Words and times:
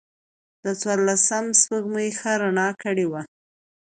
د 0.63 0.65
څوارلسمم 0.81 1.45
سپوږمۍ 1.59 2.09
ښه 2.19 2.31
رڼا 2.41 2.69
کړې 2.83 3.05
وه. 3.11 3.21